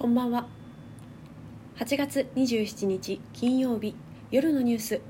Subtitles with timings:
[0.00, 0.46] こんばんは。
[1.76, 3.94] 8月27日金曜日
[4.30, 5.02] 夜のニュース。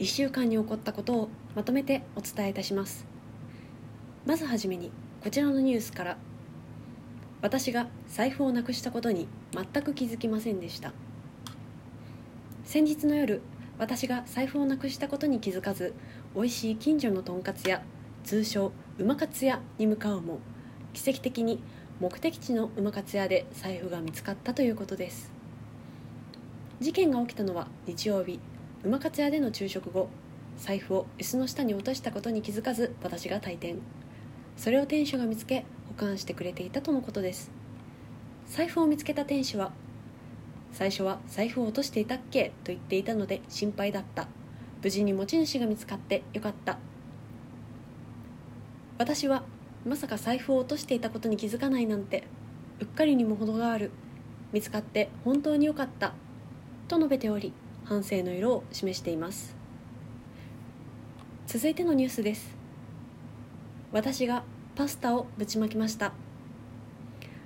[0.00, 3.06] 1週間に起こったことをまとめてお伝えいたします。
[4.26, 4.90] まずはじめに
[5.22, 6.16] こちらのニュースから。
[7.40, 10.92] 私が財布をなくしたことに全く気づきませんでした。
[12.64, 13.40] 先日の夜
[13.78, 15.94] 私が財布をなくしたことに気づかず
[16.34, 17.80] 美味しい近所のとんかつ屋
[18.24, 20.40] 通称うまかつ屋に向かうも
[20.94, 21.62] 奇跡的に
[22.00, 25.30] 目的地のうまかつ屋で財布が見つかったということです。
[26.80, 28.40] 事件が起きたのは日曜日。
[28.82, 30.08] うまかつ屋での昼食後。
[30.56, 33.78] 財布を椅子の下に落としたことに気づかず私が退店。
[34.56, 37.50] それを店主が見つけ保管してくれていたとのことです。
[38.46, 39.72] 財布を見つけた店主は
[40.72, 42.46] 最初は財布を落としていたっけ？
[42.64, 44.26] と言っていたので心配だった。
[44.82, 46.78] 無事に持ち主が見つかってよかった。
[48.96, 49.44] 私は
[49.86, 52.24] まさか財布を落としていたことに気づかないなんて
[52.80, 53.90] うっかりにも程がある。
[54.52, 56.12] 見つかって本当によかった。
[56.88, 57.52] と述べており
[57.84, 59.56] 反省の色を示しています。
[61.46, 62.56] 続いてのニュースです。
[63.92, 64.44] 私が
[64.76, 66.12] パスタをぶちまきました。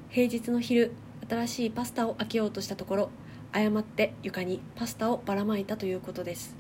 [0.09, 0.93] 平日の昼
[1.29, 3.11] 新しいパスタを開けようとしたところ
[3.53, 6.57] 誤って床にパスタをばらまいたということです。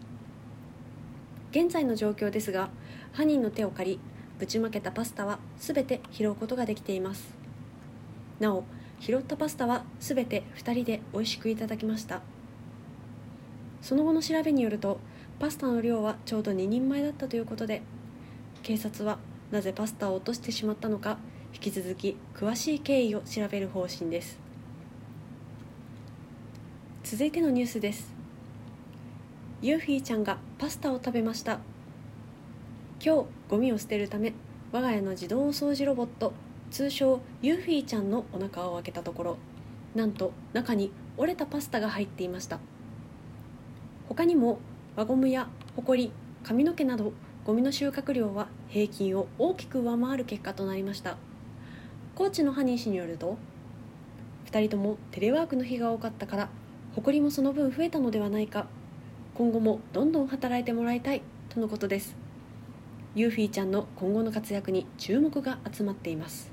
[1.51, 2.71] 現在の状況ですが
[3.13, 4.01] 犯人の手を借り
[4.45, 7.35] ぶちまけたパスタは全て拾うことができています。
[8.39, 8.65] なお
[9.01, 12.21] 拾ったパスタは全て2人で美味しくいただきました。
[13.81, 14.99] その後の調べによると
[15.39, 17.81] パスタの量はちょうど2人前だったということで
[18.63, 19.17] 警察は
[19.51, 21.17] なぜパスタを落としてしまったのか
[21.55, 24.39] 引き続き詳しい経緯を調べる方針です。
[27.03, 28.13] 続いてのニュースです。
[29.63, 31.61] ユーフィーちゃんがパスタを食べました。
[33.07, 34.33] 今日ゴミを捨てるため
[34.73, 36.33] 我が家の自動掃除ロボット
[36.71, 39.37] 通称ユーフィーちゃんのお腹を開けたところ
[39.95, 42.61] なんと中に折れたパスタが入っていました。
[44.09, 44.59] 他にも
[44.97, 46.13] 輪ゴムやホコリ
[46.45, 47.13] 髪の毛など
[47.45, 51.19] ゴミの収穫量は平均を大きく上回る結果となりました。
[52.15, 53.37] コーチのハニー氏によると
[54.47, 56.49] 2人ともテレワークの日が多かったから
[56.95, 58.67] 誇りもその分増えたのではないか
[59.35, 62.24] 今後もどんどん働いてもらいたいとのことです。
[63.17, 66.51] ユーフィーちゃんの今後の活躍に注目が集まっています。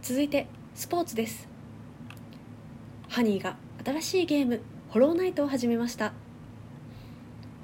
[0.00, 0.46] 続いて
[0.76, 1.48] スポーツです。
[3.08, 6.12] ハニーが新しいゲームホローナイトを始めました。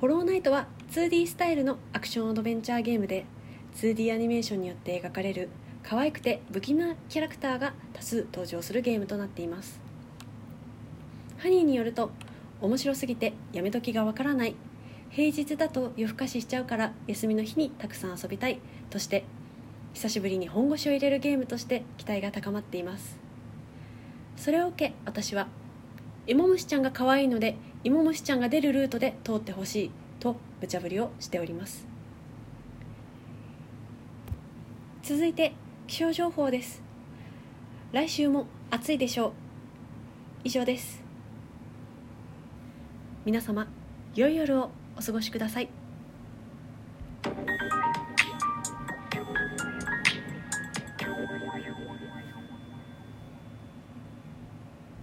[0.00, 3.24] ホローナイトは 2D スタイルのアクションアドベンチャーゲームで
[3.76, 5.48] 2D アニメーションによって描かれる
[5.84, 9.80] 可愛くて不気味なキャラクターが多数登場するゲームとなっています。
[11.38, 12.10] ハニーによると
[12.60, 14.56] 面白すぎてやめ時がわからない。
[15.10, 18.60] 平日だと夜更かししちゃうから休みの日にたくさん遊びたい。
[18.90, 19.24] として
[19.92, 23.18] 久しぶりに本腰を入れるゲームとして期待が高まっています。
[24.36, 25.48] それを受け私は
[26.26, 31.86] 芋虫ちゃんが可愛いので芋虫ちゃんが出るルートで通ってほしいと無茶ぶりをしております。
[35.02, 35.54] 続いて
[35.88, 36.82] 気象情報です。
[37.92, 39.32] 来週も暑いでしょう。
[40.44, 41.02] 以上です。
[43.24, 43.66] 皆様
[44.14, 44.79] 良い夜を。
[45.00, 45.79] お過ごしください。